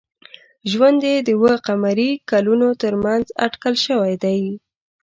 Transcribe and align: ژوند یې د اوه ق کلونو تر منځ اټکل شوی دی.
ژوند 0.71 0.99
یې 1.09 1.15
د 1.27 1.29
اوه 1.37 1.53
ق 1.67 1.69
کلونو 2.31 2.67
تر 2.81 2.93
منځ 3.03 3.25
اټکل 3.45 3.73
شوی 3.85 4.13
دی. 4.23 4.41